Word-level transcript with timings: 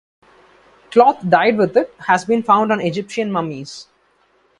Cloth 0.89 1.19
dyed 1.29 1.59
with 1.59 1.77
it 1.77 1.93
has 2.07 2.25
been 2.25 2.41
found 2.41 2.71
on 2.71 2.81
Egyptian 2.81 3.31
mummies. 3.31 3.85